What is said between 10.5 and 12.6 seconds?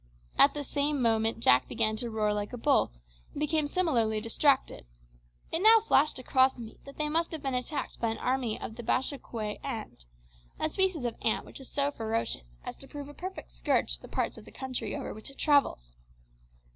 a species of ant which is so ferocious